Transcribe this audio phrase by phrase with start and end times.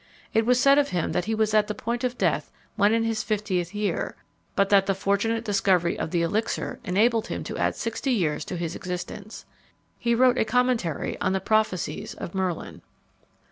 [0.33, 3.03] It was said of him that he was at the point of death when in
[3.03, 4.15] his fiftieth year,
[4.55, 8.57] but that the fortunate discovery of the elixir enabled him to add sixty years to
[8.57, 9.45] his existence.
[9.99, 12.81] He wrote a commentary on the prophecies of Merlin.